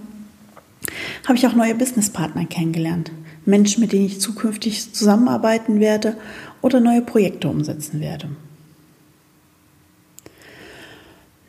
habe 1.26 1.36
ich 1.36 1.46
auch 1.46 1.54
neue 1.54 1.74
Businesspartner 1.74 2.46
kennengelernt. 2.46 3.12
Menschen, 3.44 3.80
mit 3.80 3.92
denen 3.92 4.06
ich 4.06 4.20
zukünftig 4.20 4.92
zusammenarbeiten 4.92 5.80
werde 5.80 6.16
oder 6.60 6.80
neue 6.80 7.02
Projekte 7.02 7.48
umsetzen 7.48 8.00
werde. 8.00 8.28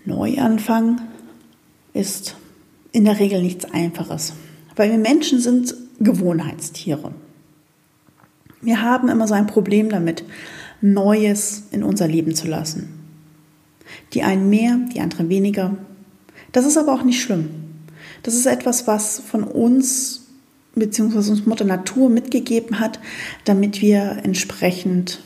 Neuanfang 0.05 1.01
ist 1.93 2.35
in 2.91 3.05
der 3.05 3.19
Regel 3.19 3.41
nichts 3.41 3.65
Einfaches, 3.65 4.33
weil 4.75 4.91
wir 4.91 4.97
Menschen 4.97 5.39
sind 5.39 5.75
Gewohnheitstiere. 5.99 7.13
Wir 8.61 8.81
haben 8.81 9.09
immer 9.09 9.27
so 9.27 9.33
ein 9.33 9.47
Problem 9.47 9.89
damit, 9.89 10.23
Neues 10.81 11.63
in 11.71 11.83
unser 11.83 12.07
Leben 12.07 12.35
zu 12.35 12.47
lassen. 12.47 12.89
Die 14.13 14.23
einen 14.23 14.49
mehr, 14.49 14.79
die 14.93 14.99
anderen 14.99 15.29
weniger. 15.29 15.77
Das 16.51 16.65
ist 16.65 16.77
aber 16.77 16.93
auch 16.93 17.03
nicht 17.03 17.21
schlimm. 17.21 17.49
Das 18.21 18.33
ist 18.33 18.45
etwas, 18.45 18.87
was 18.87 19.19
von 19.19 19.43
uns 19.43 20.22
beziehungsweise 20.75 21.31
uns 21.31 21.45
Mutter 21.45 21.65
Natur 21.65 22.09
mitgegeben 22.09 22.79
hat, 22.79 22.99
damit 23.45 23.81
wir 23.81 24.19
entsprechend 24.23 25.21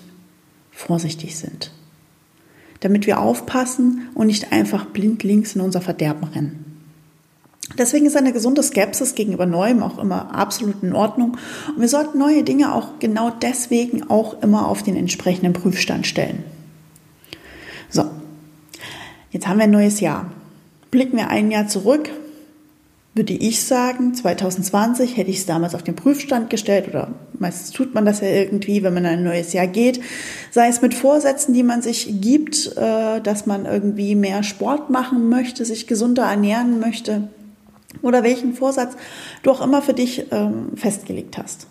vorsichtig 0.71 1.37
sind. 1.37 1.71
Damit 2.81 3.07
wir 3.07 3.19
aufpassen 3.19 4.09
und 4.13 4.27
nicht 4.27 4.51
einfach 4.51 4.85
blind 4.85 5.23
links 5.23 5.55
in 5.55 5.61
unser 5.61 5.81
Verderben 5.81 6.25
rennen. 6.25 6.67
Deswegen 7.77 8.05
ist 8.05 8.15
eine 8.15 8.33
gesunde 8.33 8.63
Skepsis 8.63 9.13
gegenüber 9.13 9.45
Neuem 9.45 9.83
auch 9.83 9.97
immer 9.99 10.33
absolut 10.33 10.81
in 10.83 10.93
Ordnung. 10.93 11.37
Und 11.67 11.81
wir 11.81 11.89
sollten 11.89 12.17
neue 12.17 12.43
Dinge 12.43 12.73
auch 12.73 12.99
genau 12.99 13.29
deswegen 13.29 14.09
auch 14.09 14.41
immer 14.41 14.67
auf 14.67 14.83
den 14.83 14.95
entsprechenden 14.95 15.53
Prüfstand 15.53 16.07
stellen. 16.07 16.43
So, 17.89 18.05
jetzt 19.31 19.47
haben 19.47 19.57
wir 19.57 19.65
ein 19.65 19.71
neues 19.71 19.99
Jahr. 19.99 20.31
Blicken 20.91 21.17
wir 21.17 21.29
ein 21.29 21.51
Jahr 21.51 21.67
zurück, 21.67 22.09
würde 23.17 23.33
ich 23.33 23.63
sagen, 23.63 24.13
2020 24.13 25.17
hätte 25.17 25.29
ich 25.29 25.37
es 25.37 25.45
damals 25.45 25.75
auf 25.75 25.83
den 25.83 25.95
Prüfstand 25.95 26.49
gestellt 26.49 26.87
oder 26.87 27.13
meistens 27.37 27.71
tut 27.71 27.93
man 27.93 28.05
das 28.05 28.21
ja 28.21 28.27
irgendwie, 28.27 28.83
wenn 28.83 28.93
man 28.93 29.05
in 29.05 29.11
ein 29.11 29.23
neues 29.23 29.53
Jahr 29.53 29.67
geht, 29.67 29.99
sei 30.51 30.67
es 30.67 30.81
mit 30.81 30.93
Vorsätzen, 30.93 31.53
die 31.53 31.63
man 31.63 31.81
sich 31.81 32.21
gibt, 32.21 32.77
äh, 32.77 33.19
dass 33.21 33.45
man 33.45 33.65
irgendwie 33.65 34.15
mehr 34.15 34.43
Sport 34.43 34.89
machen 34.89 35.29
möchte, 35.29 35.65
sich 35.65 35.87
gesunder 35.87 36.23
ernähren 36.23 36.79
möchte 36.79 37.29
oder 38.01 38.23
welchen 38.23 38.53
Vorsatz 38.53 38.95
du 39.43 39.51
auch 39.51 39.61
immer 39.61 39.81
für 39.81 39.93
dich 39.93 40.31
ähm, 40.31 40.75
festgelegt 40.75 41.37
hast. 41.37 41.67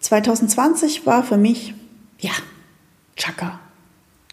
2020 0.00 1.06
war 1.06 1.24
für 1.24 1.36
mich, 1.36 1.74
ja, 2.20 2.32
Chaka, 3.16 3.60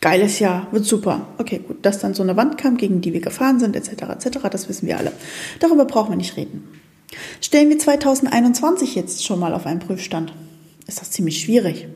geiles 0.06 0.38
Jahr, 0.38 0.68
wird 0.70 0.86
super. 0.86 1.26
Okay, 1.40 1.62
gut, 1.68 1.84
dass 1.84 1.98
dann 1.98 2.14
so 2.14 2.22
eine 2.22 2.38
Wand 2.38 2.60
kam, 2.60 2.78
gegen 2.78 3.02
die 3.02 3.12
wir 3.12 3.22
gefahren 3.22 3.60
sind, 3.60 3.76
etc., 3.76 4.04
etc., 4.04 4.38
das 4.52 4.70
wissen 4.70 4.86
wir 4.86 5.00
alle. 5.00 5.12
Darüber 5.60 5.86
brauchen 5.86 6.12
wir 6.12 6.16
nicht 6.16 6.38
reden. 6.38 6.80
Stellen 7.42 7.70
wir 7.70 7.80
2021 7.80 8.94
jetzt 8.94 9.26
schon 9.26 9.40
mal 9.40 9.52
auf 9.52 9.66
einen 9.66 9.80
Prüfstand, 9.80 10.32
ist 10.86 11.02
das 11.02 11.10
ziemlich 11.10 11.42
schwierig. 11.42 11.88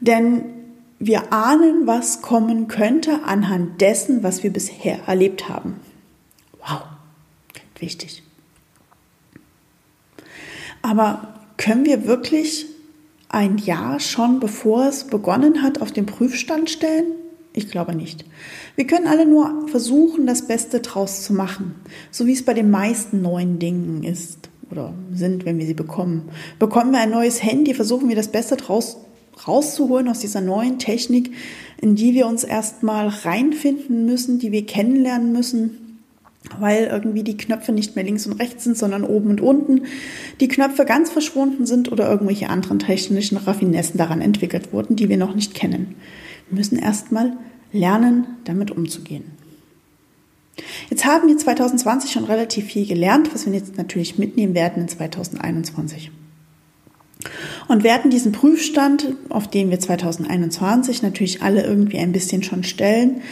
Denn 0.00 0.46
wir 0.98 1.32
ahnen, 1.32 1.86
was 1.86 2.22
kommen 2.22 2.66
könnte 2.66 3.22
anhand 3.22 3.80
dessen, 3.80 4.24
was 4.24 4.42
wir 4.42 4.52
bisher 4.52 5.06
erlebt 5.06 5.48
haben. 5.48 5.76
Wow, 6.58 6.82
wichtig. 7.78 8.24
Aber 10.82 11.38
können 11.56 11.84
wir 11.84 12.08
wirklich 12.08 12.66
ein 13.32 13.58
Jahr 13.58 13.98
schon 13.98 14.38
bevor 14.38 14.86
es 14.86 15.04
begonnen 15.04 15.62
hat, 15.62 15.80
auf 15.80 15.90
den 15.90 16.06
Prüfstand 16.06 16.70
stellen? 16.70 17.06
Ich 17.54 17.70
glaube 17.70 17.94
nicht. 17.94 18.24
Wir 18.76 18.86
können 18.86 19.06
alle 19.06 19.26
nur 19.26 19.68
versuchen, 19.68 20.26
das 20.26 20.46
Beste 20.46 20.80
draus 20.80 21.22
zu 21.22 21.34
machen, 21.34 21.74
so 22.10 22.26
wie 22.26 22.32
es 22.32 22.44
bei 22.44 22.54
den 22.54 22.70
meisten 22.70 23.20
neuen 23.20 23.58
Dingen 23.58 24.04
ist 24.04 24.48
oder 24.70 24.94
sind, 25.12 25.44
wenn 25.44 25.58
wir 25.58 25.66
sie 25.66 25.74
bekommen. 25.74 26.30
Bekommen 26.58 26.92
wir 26.92 27.00
ein 27.00 27.10
neues 27.10 27.42
Handy, 27.42 27.74
versuchen 27.74 28.08
wir 28.08 28.16
das 28.16 28.28
Beste 28.28 28.56
draus 28.56 28.98
rauszuholen 29.46 30.08
aus 30.08 30.20
dieser 30.20 30.40
neuen 30.40 30.78
Technik, 30.78 31.32
in 31.80 31.94
die 31.94 32.14
wir 32.14 32.26
uns 32.26 32.44
erstmal 32.44 33.08
reinfinden 33.08 34.06
müssen, 34.06 34.38
die 34.38 34.52
wir 34.52 34.66
kennenlernen 34.66 35.32
müssen, 35.32 35.81
weil 36.58 36.84
irgendwie 36.84 37.22
die 37.22 37.36
Knöpfe 37.36 37.72
nicht 37.72 37.96
mehr 37.96 38.04
links 38.04 38.26
und 38.26 38.40
rechts 38.40 38.64
sind, 38.64 38.76
sondern 38.76 39.04
oben 39.04 39.30
und 39.30 39.40
unten, 39.40 39.82
die 40.40 40.48
Knöpfe 40.48 40.84
ganz 40.84 41.10
verschwunden 41.10 41.66
sind 41.66 41.90
oder 41.92 42.10
irgendwelche 42.10 42.50
anderen 42.50 42.78
technischen 42.78 43.36
Raffinessen 43.36 43.98
daran 43.98 44.20
entwickelt 44.20 44.72
wurden, 44.72 44.96
die 44.96 45.08
wir 45.08 45.16
noch 45.16 45.34
nicht 45.34 45.54
kennen. 45.54 45.94
Wir 46.48 46.58
müssen 46.58 46.78
erstmal 46.78 47.36
lernen, 47.72 48.26
damit 48.44 48.70
umzugehen. 48.70 49.24
Jetzt 50.90 51.06
haben 51.06 51.28
wir 51.28 51.38
2020 51.38 52.12
schon 52.12 52.24
relativ 52.24 52.66
viel 52.66 52.86
gelernt, 52.86 53.32
was 53.32 53.46
wir 53.46 53.52
jetzt 53.54 53.78
natürlich 53.78 54.18
mitnehmen 54.18 54.54
werden 54.54 54.82
in 54.82 54.88
2021. 54.88 56.10
Und 57.68 57.84
werden 57.84 58.10
diesen 58.10 58.32
Prüfstand, 58.32 59.14
auf 59.28 59.48
den 59.48 59.70
wir 59.70 59.78
2021 59.78 61.02
natürlich 61.02 61.40
alle 61.40 61.64
irgendwie 61.64 61.98
ein 61.98 62.12
bisschen 62.12 62.42
schon 62.42 62.64
stellen, 62.64 63.22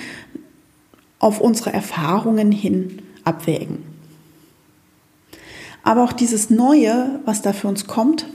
auf 1.20 1.40
unsere 1.40 1.72
Erfahrungen 1.72 2.50
hin 2.50 3.02
abwägen. 3.22 3.84
Aber 5.84 6.02
auch 6.02 6.12
dieses 6.12 6.50
Neue, 6.50 7.20
was 7.24 7.42
da 7.42 7.52
für 7.52 7.68
uns 7.68 7.86
kommt, 7.86 8.26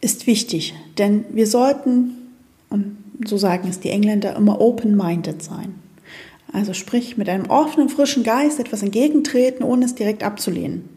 ist 0.00 0.26
wichtig, 0.26 0.74
denn 0.98 1.24
wir 1.30 1.46
sollten, 1.46 2.16
und 2.70 2.96
so 3.24 3.36
sagen 3.36 3.68
es 3.68 3.80
die 3.80 3.90
Engländer, 3.90 4.34
immer 4.34 4.60
open-minded 4.60 5.42
sein. 5.42 5.74
Also 6.52 6.72
sprich, 6.72 7.16
mit 7.16 7.28
einem 7.28 7.46
offenen, 7.48 7.88
frischen 7.88 8.24
Geist 8.24 8.58
etwas 8.58 8.82
entgegentreten, 8.82 9.62
ohne 9.62 9.84
es 9.84 9.94
direkt 9.94 10.22
abzulehnen. 10.22 10.88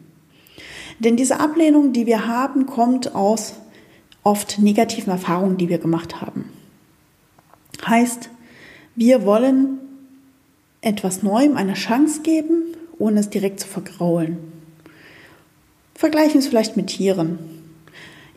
Denn 0.98 1.16
diese 1.16 1.38
Ablehnung, 1.38 1.92
die 1.92 2.06
wir 2.06 2.26
haben, 2.26 2.66
kommt 2.66 3.14
aus 3.14 3.54
oft 4.22 4.58
negativen 4.58 5.12
Erfahrungen, 5.12 5.58
die 5.58 5.68
wir 5.68 5.78
gemacht 5.78 6.20
haben. 6.20 6.48
Heißt, 7.86 8.30
wir 8.96 9.24
wollen 9.24 9.78
etwas 10.80 11.22
Neuem 11.22 11.56
eine 11.56 11.74
Chance 11.74 12.22
geben, 12.22 12.76
ohne 12.98 13.20
es 13.20 13.30
direkt 13.30 13.60
zu 13.60 13.66
vergraulen. 13.66 14.38
Vergleichen 15.94 16.38
es 16.38 16.46
vielleicht 16.46 16.76
mit 16.76 16.88
Tieren. 16.88 17.38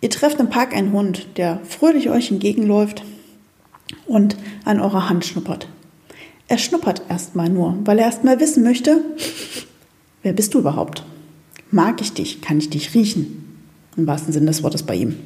Ihr 0.01 0.09
trefft 0.09 0.39
im 0.39 0.49
Park 0.49 0.75
einen 0.75 0.93
Hund, 0.93 1.27
der 1.37 1.59
fröhlich 1.65 2.09
euch 2.09 2.31
entgegenläuft 2.31 3.03
und 4.05 4.37
an 4.63 4.79
eurer 4.79 5.09
Hand 5.09 5.25
schnuppert. 5.25 5.67
Er 6.47 6.57
schnuppert 6.57 7.01
erstmal 7.09 7.49
nur, 7.49 7.77
weil 7.83 7.99
er 7.99 8.05
erstmal 8.05 8.39
wissen 8.39 8.63
möchte, 8.63 9.03
wer 10.23 10.33
bist 10.33 10.53
du 10.53 10.59
überhaupt? 10.59 11.03
Mag 11.71 11.99
ich 11.99 12.13
dich? 12.13 12.41
Kann 12.41 12.59
ich 12.59 12.69
dich 12.69 12.93
riechen? 12.93 13.43
Im 13.97 14.07
wahrsten 14.07 14.31
Sinne 14.31 14.45
des 14.45 14.63
Wortes 14.63 14.83
bei 14.83 14.95
ihm. 14.95 15.17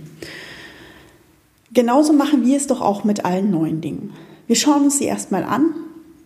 Genauso 1.73 2.13
machen 2.13 2.45
wir 2.45 2.57
es 2.57 2.67
doch 2.67 2.81
auch 2.81 3.03
mit 3.03 3.23
allen 3.23 3.51
neuen 3.51 3.81
Dingen. 3.81 4.13
Wir 4.51 4.57
schauen 4.57 4.83
uns 4.83 4.97
sie 4.97 5.05
erstmal 5.05 5.45
an, 5.45 5.73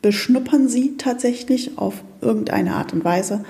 beschnuppern 0.02 0.68
sie 0.68 0.98
tatsächlich 0.98 1.78
auf 1.78 2.04
irgendeine 2.22 2.74
Art 2.74 2.92
und 2.92 3.06
Weise 3.06 3.46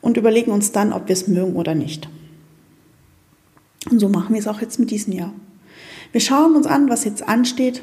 und 0.00 0.16
überlegen 0.16 0.52
uns 0.52 0.72
dann, 0.72 0.94
ob 0.94 1.08
wir 1.08 1.12
es 1.12 1.28
mögen 1.28 1.54
oder 1.54 1.74
nicht. 1.74 2.08
Und 3.90 3.98
so 3.98 4.08
machen 4.08 4.32
wir 4.32 4.40
es 4.40 4.48
auch 4.48 4.62
jetzt 4.62 4.80
mit 4.80 4.90
diesem 4.90 5.12
Jahr. 5.12 5.34
Wir 6.12 6.22
schauen 6.22 6.56
uns 6.56 6.66
an, 6.66 6.88
was 6.88 7.04
jetzt 7.04 7.28
ansteht, 7.28 7.82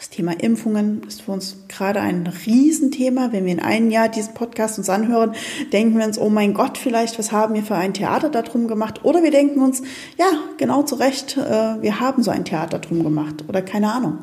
Das 0.00 0.08
Thema 0.08 0.32
Impfungen 0.32 1.02
ist 1.06 1.20
für 1.20 1.32
uns 1.32 1.58
gerade 1.68 2.00
ein 2.00 2.26
Riesenthema. 2.26 3.32
Wenn 3.32 3.44
wir 3.44 3.52
in 3.52 3.60
einem 3.60 3.90
Jahr 3.90 4.08
diesen 4.08 4.32
Podcast 4.32 4.78
uns 4.78 4.88
anhören, 4.88 5.34
denken 5.74 5.98
wir 5.98 6.06
uns, 6.06 6.18
oh 6.18 6.30
mein 6.30 6.54
Gott, 6.54 6.78
vielleicht, 6.78 7.18
was 7.18 7.32
haben 7.32 7.52
wir 7.52 7.62
für 7.62 7.74
ein 7.74 7.92
Theater 7.92 8.30
darum 8.30 8.66
gemacht? 8.66 9.04
Oder 9.04 9.22
wir 9.22 9.30
denken 9.30 9.60
uns, 9.60 9.82
ja, 10.16 10.24
genau 10.56 10.84
zu 10.84 10.94
Recht, 10.94 11.36
äh, 11.36 11.82
wir 11.82 12.00
haben 12.00 12.22
so 12.22 12.30
ein 12.30 12.46
Theater 12.46 12.78
drum 12.78 13.02
gemacht. 13.02 13.44
Oder 13.46 13.60
keine 13.60 13.92
Ahnung. 13.92 14.20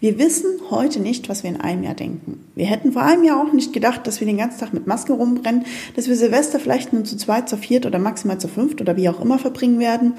Wir 0.00 0.18
wissen 0.18 0.46
heute 0.70 0.98
nicht, 0.98 1.28
was 1.28 1.42
wir 1.42 1.50
in 1.50 1.60
einem 1.60 1.82
Jahr 1.82 1.92
denken. 1.92 2.46
Wir 2.54 2.64
hätten 2.64 2.92
vor 2.92 3.02
einem 3.02 3.22
Jahr 3.22 3.38
auch 3.38 3.52
nicht 3.52 3.74
gedacht, 3.74 4.06
dass 4.06 4.20
wir 4.20 4.26
den 4.26 4.38
ganzen 4.38 4.60
Tag 4.60 4.72
mit 4.72 4.86
Maske 4.86 5.12
rumrennen, 5.12 5.66
dass 5.94 6.08
wir 6.08 6.16
Silvester 6.16 6.58
vielleicht 6.58 6.94
nur 6.94 7.04
zu 7.04 7.18
zweit, 7.18 7.50
zu 7.50 7.58
viert 7.58 7.84
oder 7.84 7.98
maximal 7.98 8.38
zu 8.38 8.48
fünft 8.48 8.80
oder 8.80 8.96
wie 8.96 9.10
auch 9.10 9.20
immer 9.20 9.38
verbringen 9.38 9.78
werden, 9.78 10.14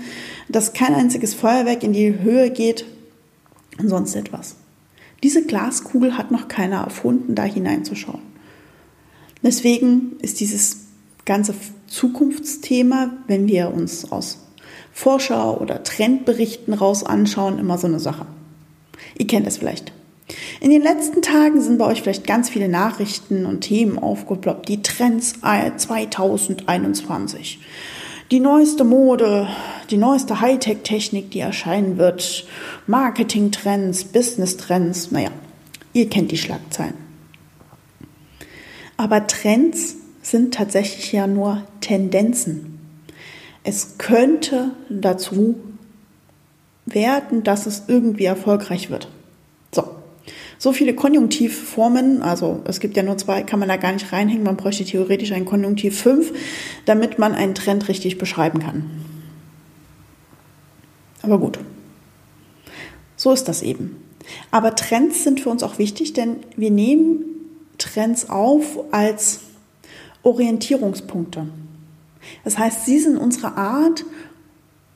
dass 0.50 0.74
kein 0.74 0.94
einziges 0.94 1.34
Feuerwerk 1.34 1.82
in 1.82 1.94
die 1.94 2.20
Höhe 2.20 2.52
geht 2.52 2.86
und 3.80 3.90
sonst 3.90 4.16
etwas. 4.16 4.56
Diese 5.24 5.46
Glaskugel 5.46 6.18
hat 6.18 6.32
noch 6.32 6.48
keiner 6.48 6.84
erfunden, 6.84 7.36
da 7.36 7.44
hineinzuschauen. 7.44 8.22
Deswegen 9.44 10.18
ist 10.22 10.40
dieses 10.40 10.86
ganze 11.26 11.54
Zukunftsthema, 11.88 13.12
wenn 13.28 13.48
wir 13.48 13.74
uns 13.74 14.12
aus 14.12 14.46
Vorschau 14.92 15.60
oder 15.60 15.84
Trendberichten 15.84 16.74
raus 16.74 17.04
anschauen, 17.04 17.60
immer 17.60 17.78
so 17.78 17.88
eine 17.88 18.00
Sache. 18.00 18.26
Ihr 19.18 19.28
kennt 19.28 19.48
es 19.48 19.58
vielleicht. 19.58 19.94
In 20.60 20.72
den 20.72 20.82
letzten 20.82 21.22
Tagen 21.22 21.62
sind 21.62 21.78
bei 21.78 21.86
euch 21.86 22.02
vielleicht 22.02 22.28
ganz 22.28 22.50
viele 22.50 22.68
Nachrichten 22.68 23.46
und 23.46 23.62
Themen 23.62 23.98
aufgeploppt. 23.98 24.68
Die 24.68 24.82
Trends 24.82 25.36
2021. 25.42 27.60
Die 28.30 28.40
neueste 28.40 28.84
Mode, 28.84 29.48
die 29.90 29.98
neueste 29.98 30.42
Hightech-Technik, 30.42 31.32
die 31.32 31.40
erscheinen 31.40 31.98
wird, 31.98 32.46
Marketing-Trends, 32.88 34.06
Business-Trends, 34.06 35.12
naja, 35.12 35.32
ihr 35.94 36.10
kennt 36.10 36.32
die 36.32 36.38
Schlagzeilen. 36.38 36.96
Aber 38.98 39.28
Trends 39.28 39.96
sind 40.22 40.54
tatsächlich 40.54 41.12
ja 41.12 41.26
nur 41.26 41.64
Tendenzen. 41.82 42.80
Es 43.64 43.98
könnte 43.98 44.72
dazu 44.90 45.56
werden, 46.86 47.44
dass 47.44 47.66
es 47.66 47.84
irgendwie 47.88 48.26
erfolgreich 48.26 48.90
wird. 48.90 49.10
So. 49.74 49.84
So 50.58 50.74
viele 50.74 50.94
Konjunktivformen, 50.94 52.22
also 52.22 52.62
es 52.66 52.82
gibt 52.82 52.98
ja 52.98 53.04
nur 53.04 53.18
zwei, 53.18 53.44
kann 53.44 53.60
man 53.60 53.70
da 53.70 53.78
gar 53.78 53.94
nicht 53.94 54.12
reinhängen. 54.12 54.44
Man 54.44 54.58
bräuchte 54.58 54.84
theoretisch 54.84 55.32
ein 55.32 55.46
Konjunktiv 55.46 56.02
5, 56.02 56.34
damit 56.86 57.18
man 57.18 57.34
einen 57.34 57.56
Trend 57.56 57.88
richtig 57.88 58.18
beschreiben 58.18 58.60
kann. 58.60 58.99
Aber 61.30 61.38
gut. 61.38 61.60
So 63.16 63.32
ist 63.32 63.48
das 63.48 63.62
eben. 63.62 64.04
Aber 64.50 64.76
Trends 64.76 65.24
sind 65.24 65.40
für 65.40 65.50
uns 65.50 65.62
auch 65.62 65.78
wichtig, 65.78 66.14
denn 66.14 66.38
wir 66.56 66.72
nehmen 66.72 67.24
Trends 67.78 68.32
auf 68.32 68.80
als 68.92 69.42
Orientierungspunkte. 70.24 71.48
Das 72.44 72.58
heißt, 72.58 72.86
sie 72.86 72.98
sind 72.98 73.18
unsere 73.18 73.58
Art, 73.58 74.06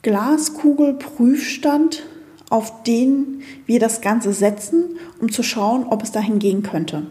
Glaskugel, 0.02 0.96
Prüfstand, 0.96 2.02
auf 2.50 2.82
den 2.82 3.44
wir 3.68 3.80
das 3.80 4.02
Ganze 4.02 4.34
setzen, 4.34 4.98
um 5.22 5.32
zu 5.32 5.44
schauen, 5.44 5.86
ob 5.88 6.02
es 6.02 6.12
dahin 6.12 6.40
gehen 6.40 6.64
könnte. 6.64 7.06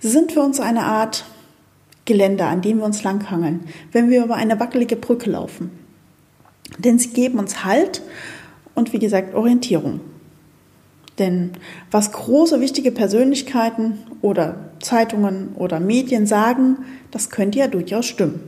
Sie 0.00 0.08
sind 0.08 0.32
für 0.32 0.40
uns 0.40 0.60
eine 0.60 0.84
Art 0.84 1.26
Geländer, 2.06 2.46
an 2.46 2.62
dem 2.62 2.78
wir 2.78 2.86
uns 2.86 3.02
langhangeln, 3.02 3.66
wenn 3.92 4.08
wir 4.08 4.24
über 4.24 4.36
eine 4.36 4.58
wackelige 4.58 4.96
Brücke 4.96 5.28
laufen. 5.28 5.70
Denn 6.78 6.98
sie 6.98 7.10
geben 7.10 7.38
uns 7.38 7.64
Halt 7.64 8.02
und 8.76 8.92
wie 8.92 9.00
gesagt 9.00 9.34
Orientierung. 9.34 10.00
Denn 11.18 11.52
was 11.90 12.12
große, 12.12 12.60
wichtige 12.60 12.92
Persönlichkeiten 12.92 13.98
oder 14.22 14.70
Zeitungen 14.80 15.48
oder 15.56 15.80
Medien 15.80 16.26
sagen, 16.26 16.78
das 17.10 17.30
könnte 17.30 17.58
ja 17.58 17.66
durchaus 17.66 18.06
stimmen. 18.06 18.40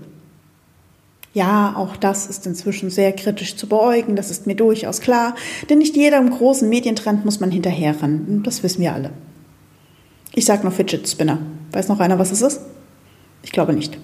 Ja, 1.34 1.74
auch 1.76 1.96
das 1.96 2.26
ist 2.26 2.46
inzwischen 2.46 2.90
sehr 2.90 3.12
kritisch 3.12 3.56
zu 3.56 3.68
beäugen, 3.68 4.16
das 4.16 4.30
ist 4.30 4.46
mir 4.46 4.54
durchaus 4.54 5.00
klar, 5.00 5.34
denn 5.68 5.78
nicht 5.78 5.96
jedem 5.96 6.30
großen 6.30 6.68
Medientrend 6.68 7.24
muss 7.24 7.40
man 7.40 7.50
hinterherrennen, 7.50 8.42
das 8.42 8.62
wissen 8.62 8.80
wir 8.80 8.92
alle. 8.92 9.10
Ich 10.34 10.44
sage 10.44 10.64
noch 10.64 10.72
Fidget 10.72 11.08
Spinner. 11.08 11.38
Weiß 11.72 11.88
noch 11.88 12.00
einer, 12.00 12.18
was 12.18 12.32
es 12.32 12.42
ist? 12.42 12.60
Ich 13.42 13.52
glaube 13.52 13.72
nicht. 13.72 13.98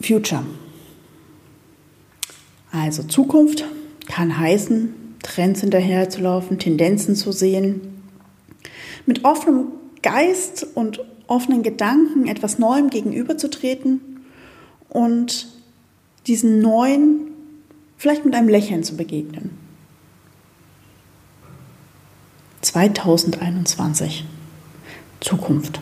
Future. 0.00 0.44
Also 2.70 3.02
Zukunft 3.02 3.64
kann 4.06 4.38
heißen, 4.38 4.94
Trends 5.22 5.60
hinterherzulaufen, 5.60 6.58
Tendenzen 6.58 7.14
zu 7.14 7.32
sehen, 7.32 8.02
mit 9.06 9.24
offenem 9.24 9.66
Geist 10.02 10.66
und 10.74 11.00
offenen 11.26 11.62
Gedanken 11.62 12.26
etwas 12.26 12.58
Neuem 12.58 12.90
gegenüberzutreten 12.90 14.00
und 14.88 15.48
diesen 16.26 16.60
Neuen 16.60 17.32
vielleicht 17.96 18.24
mit 18.24 18.34
einem 18.34 18.48
Lächeln 18.48 18.84
zu 18.84 18.96
begegnen. 18.96 19.50
2021. 22.62 24.24
Zukunft. 25.20 25.80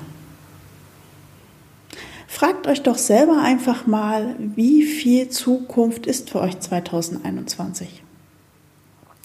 Fragt 2.37 2.67
euch 2.67 2.83
doch 2.83 2.99
selber 2.99 3.41
einfach 3.41 3.87
mal, 3.87 4.37
wie 4.39 4.83
viel 4.83 5.31
Zukunft 5.31 6.07
ist 6.07 6.29
für 6.29 6.43
euch 6.43 6.61
2021. 6.61 8.03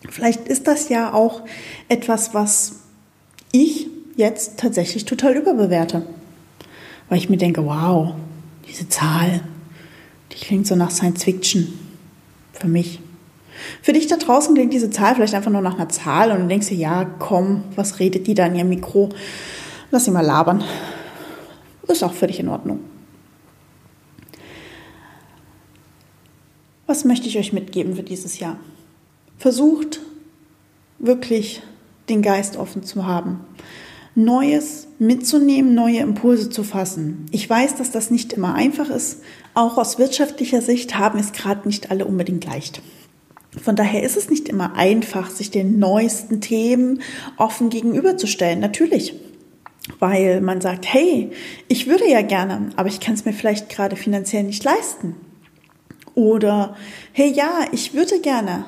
Vielleicht 0.10 0.48
ist 0.48 0.66
das 0.66 0.88
ja 0.88 1.14
auch 1.14 1.42
etwas, 1.90 2.34
was 2.34 2.84
ich 3.52 3.88
jetzt 4.16 4.58
tatsächlich 4.62 5.04
total 5.04 5.36
überbewerte. 5.36 6.06
Weil 7.10 7.18
ich 7.18 7.30
mir 7.30 7.36
denke, 7.36 7.66
wow, 7.66 8.14
diese 8.70 8.88
Zahl, 8.88 9.42
die 10.32 10.38
klingt 10.38 10.66
so 10.66 10.78
nach 10.78 10.92
Science 10.92 11.26
Fiction 11.26 11.68
für 12.54 12.70
mich. 12.70 13.02
Für 13.82 13.92
dich 13.92 14.08
da 14.08 14.16
draußen 14.16 14.56
klingt 14.56 14.72
diese 14.72 14.90
Zahl 14.90 15.16
vielleicht 15.16 15.34
einfach 15.34 15.52
nur 15.52 15.60
nach 15.60 15.76
einer 15.76 15.90
Zahl 15.90 16.32
und 16.32 16.44
du 16.44 16.48
denkst 16.48 16.70
dir, 16.70 16.78
ja, 16.78 17.04
komm, 17.20 17.66
was 17.76 18.00
redet 18.00 18.26
die 18.28 18.36
da 18.36 18.46
in 18.46 18.56
ihrem 18.56 18.70
Mikro? 18.70 19.10
Lass 19.92 20.06
sie 20.06 20.12
mal 20.12 20.26
labern. 20.26 20.64
Ist 21.90 22.06
auch 22.06 22.14
völlig 22.14 22.40
in 22.40 22.48
Ordnung. 22.48 22.80
Was 26.92 27.06
möchte 27.06 27.30
ich 27.30 27.38
euch 27.38 27.54
mitgeben 27.54 27.96
für 27.96 28.04
dieses 28.04 28.40
Jahr? 28.40 28.60
Versucht 29.38 30.02
wirklich 31.00 31.62
den 32.10 32.22
Geist 32.22 32.58
offen 32.58 32.84
zu 32.84 33.06
haben. 33.06 33.40
Neues 34.14 34.90
mitzunehmen, 35.00 35.74
neue 35.74 36.00
Impulse 36.00 36.50
zu 36.50 36.66
fassen. 36.66 37.28
Ich 37.32 37.50
weiß, 37.50 37.76
dass 37.76 37.92
das 37.92 38.12
nicht 38.12 38.34
immer 38.34 38.56
einfach 38.56 38.90
ist. 38.90 39.22
Auch 39.54 39.78
aus 39.78 40.00
wirtschaftlicher 40.00 40.62
Sicht 40.62 41.00
haben 41.00 41.18
es 41.18 41.32
gerade 41.32 41.66
nicht 41.66 41.92
alle 41.92 42.04
unbedingt 42.04 42.44
leicht. 42.44 42.82
Von 43.58 43.78
daher 43.78 44.04
ist 44.04 44.18
es 44.18 44.30
nicht 44.30 44.50
immer 44.50 44.76
einfach, 44.76 45.30
sich 45.30 45.50
den 45.50 45.80
neuesten 45.80 46.42
Themen 46.42 47.02
offen 47.38 47.70
gegenüberzustellen. 47.70 48.60
Natürlich. 48.60 49.14
Weil 50.00 50.42
man 50.42 50.60
sagt, 50.60 50.94
hey, 50.94 51.32
ich 51.70 51.88
würde 51.88 52.10
ja 52.10 52.22
gerne, 52.22 52.72
aber 52.76 52.90
ich 52.90 53.00
kann 53.00 53.14
es 53.14 53.24
mir 53.24 53.32
vielleicht 53.32 53.70
gerade 53.70 53.96
finanziell 53.96 54.44
nicht 54.44 54.66
leisten. 54.66 55.16
Oder, 56.16 56.76
hey, 57.14 57.32
ja, 57.32 57.66
ich 57.72 57.94
würde 57.94 58.20
gerne, 58.20 58.66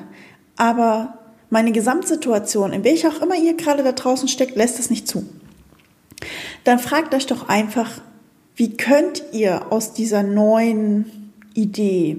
aber 0.56 1.18
meine 1.50 1.72
Gesamtsituation, 1.72 2.72
in 2.72 2.84
welcher 2.84 3.10
auch 3.10 3.22
immer 3.22 3.36
ihr 3.36 3.54
gerade 3.54 3.82
da 3.82 3.92
draußen 3.92 4.28
steckt, 4.28 4.56
lässt 4.56 4.78
es 4.78 4.90
nicht 4.90 5.06
zu. 5.06 5.26
Dann 6.64 6.78
fragt 6.78 7.14
euch 7.14 7.26
doch 7.26 7.48
einfach, 7.48 8.00
wie 8.56 8.76
könnt 8.76 9.22
ihr 9.32 9.72
aus 9.72 9.92
dieser 9.92 10.22
neuen 10.22 11.32
Idee, 11.54 12.16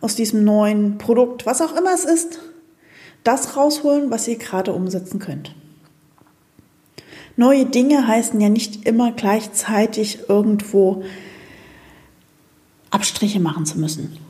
aus 0.00 0.16
diesem 0.16 0.44
neuen 0.44 0.98
Produkt, 0.98 1.46
was 1.46 1.62
auch 1.62 1.76
immer 1.76 1.94
es 1.94 2.04
ist, 2.04 2.40
das 3.24 3.56
rausholen, 3.56 4.10
was 4.10 4.28
ihr 4.28 4.36
gerade 4.36 4.72
umsetzen 4.72 5.18
könnt. 5.18 5.54
Neue 7.36 7.66
Dinge 7.66 8.06
heißen 8.06 8.40
ja 8.40 8.48
nicht 8.48 8.86
immer 8.86 9.12
gleichzeitig 9.12 10.28
irgendwo 10.28 11.04
Abstriche 12.90 13.38
machen 13.38 13.64
zu 13.64 13.78
müssen. 13.78 14.27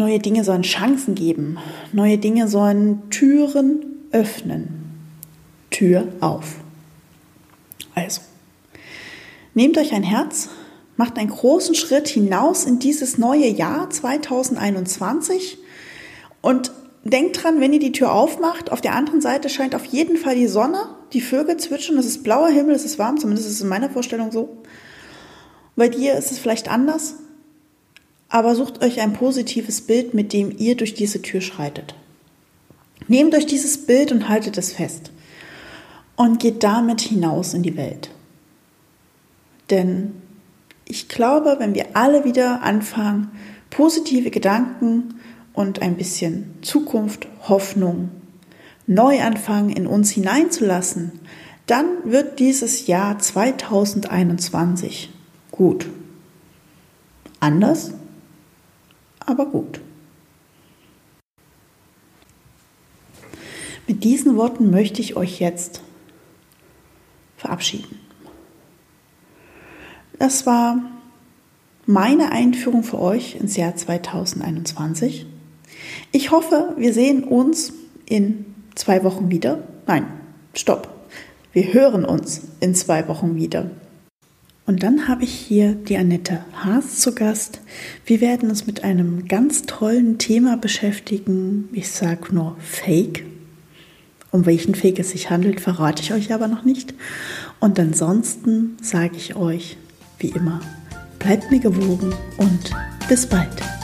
Neue 0.00 0.18
Dinge 0.18 0.44
sollen 0.44 0.62
Chancen 0.62 1.14
geben. 1.14 1.58
Neue 1.92 2.16
Dinge 2.16 2.48
sollen 2.48 3.10
Türen 3.10 3.84
öffnen. 4.12 4.96
Tür 5.68 6.08
auf. 6.20 6.54
Also, 7.94 8.22
nehmt 9.52 9.76
euch 9.76 9.92
ein 9.92 10.02
Herz, 10.02 10.48
macht 10.96 11.18
einen 11.18 11.28
großen 11.28 11.74
Schritt 11.74 12.08
hinaus 12.08 12.64
in 12.64 12.78
dieses 12.78 13.18
neue 13.18 13.46
Jahr 13.46 13.90
2021 13.90 15.58
und 16.40 16.72
denkt 17.04 17.42
dran, 17.42 17.60
wenn 17.60 17.74
ihr 17.74 17.78
die 17.78 17.92
Tür 17.92 18.14
aufmacht, 18.14 18.72
auf 18.72 18.80
der 18.80 18.94
anderen 18.94 19.20
Seite 19.20 19.50
scheint 19.50 19.74
auf 19.74 19.84
jeden 19.84 20.16
Fall 20.16 20.34
die 20.34 20.46
Sonne, 20.46 20.80
die 21.12 21.20
Vögel 21.20 21.58
zwitschern, 21.58 21.98
es 21.98 22.06
ist 22.06 22.22
blauer 22.22 22.48
Himmel, 22.48 22.74
es 22.74 22.86
ist 22.86 22.98
warm, 22.98 23.18
zumindest 23.18 23.48
ist 23.48 23.56
es 23.56 23.60
in 23.60 23.68
meiner 23.68 23.90
Vorstellung 23.90 24.32
so. 24.32 24.62
Bei 25.76 25.90
dir 25.90 26.14
ist 26.14 26.32
es 26.32 26.38
vielleicht 26.38 26.70
anders, 26.70 27.16
aber 28.30 28.54
sucht 28.54 28.82
euch 28.82 29.00
ein 29.00 29.12
positives 29.12 29.82
Bild, 29.82 30.14
mit 30.14 30.32
dem 30.32 30.56
ihr 30.56 30.76
durch 30.76 30.94
diese 30.94 31.20
Tür 31.20 31.40
schreitet. 31.40 31.94
Nehmt 33.08 33.34
euch 33.34 33.44
dieses 33.44 33.86
Bild 33.86 34.12
und 34.12 34.28
haltet 34.28 34.56
es 34.56 34.72
fest 34.72 35.10
und 36.16 36.38
geht 36.38 36.62
damit 36.62 37.00
hinaus 37.00 37.54
in 37.54 37.64
die 37.64 37.76
Welt. 37.76 38.10
Denn 39.68 40.12
ich 40.84 41.08
glaube, 41.08 41.56
wenn 41.58 41.74
wir 41.74 41.88
alle 41.94 42.24
wieder 42.24 42.62
anfangen, 42.62 43.30
positive 43.68 44.30
Gedanken 44.30 45.20
und 45.52 45.82
ein 45.82 45.96
bisschen 45.96 46.54
Zukunft, 46.62 47.26
Hoffnung, 47.48 48.10
Neuanfang 48.86 49.70
in 49.70 49.86
uns 49.86 50.10
hineinzulassen, 50.10 51.12
dann 51.66 51.86
wird 52.04 52.38
dieses 52.38 52.86
Jahr 52.86 53.18
2021 53.18 55.10
gut. 55.50 55.86
Anders, 57.38 57.92
aber 59.30 59.46
gut. 59.46 59.80
Mit 63.86 64.04
diesen 64.04 64.36
Worten 64.36 64.70
möchte 64.70 65.00
ich 65.00 65.16
euch 65.16 65.40
jetzt 65.40 65.82
verabschieden. 67.36 67.98
Das 70.18 70.46
war 70.46 70.78
meine 71.86 72.30
Einführung 72.30 72.82
für 72.82 73.00
euch 73.00 73.36
ins 73.36 73.56
Jahr 73.56 73.74
2021. 73.74 75.26
Ich 76.12 76.30
hoffe, 76.30 76.74
wir 76.76 76.92
sehen 76.92 77.24
uns 77.24 77.72
in 78.06 78.44
zwei 78.74 79.02
Wochen 79.02 79.30
wieder. 79.30 79.64
Nein, 79.86 80.06
stopp. 80.54 80.88
Wir 81.52 81.72
hören 81.72 82.04
uns 82.04 82.42
in 82.60 82.74
zwei 82.74 83.08
Wochen 83.08 83.34
wieder. 83.34 83.70
Und 84.70 84.84
dann 84.84 85.08
habe 85.08 85.24
ich 85.24 85.32
hier 85.32 85.74
die 85.74 85.96
Annette 85.96 86.44
Haas 86.54 86.98
zu 86.98 87.12
Gast. 87.12 87.60
Wir 88.06 88.20
werden 88.20 88.50
uns 88.50 88.68
mit 88.68 88.84
einem 88.84 89.26
ganz 89.26 89.62
tollen 89.62 90.18
Thema 90.18 90.56
beschäftigen. 90.56 91.68
Ich 91.72 91.90
sage 91.90 92.32
nur 92.32 92.56
Fake. 92.60 93.24
Um 94.30 94.46
welchen 94.46 94.76
Fake 94.76 95.00
es 95.00 95.10
sich 95.10 95.28
handelt, 95.28 95.60
verrate 95.60 96.04
ich 96.04 96.12
euch 96.12 96.32
aber 96.32 96.46
noch 96.46 96.64
nicht. 96.64 96.94
Und 97.58 97.80
ansonsten 97.80 98.76
sage 98.80 99.16
ich 99.16 99.34
euch, 99.34 99.76
wie 100.20 100.28
immer, 100.28 100.60
bleibt 101.18 101.50
mir 101.50 101.58
gewogen 101.58 102.14
und 102.36 102.70
bis 103.08 103.26
bald. 103.26 103.79